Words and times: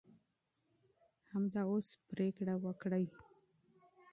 همدا 1.31 1.61
اوس 1.71 1.87
پرېکړه 2.09 2.53
وکړئ. 2.63 3.05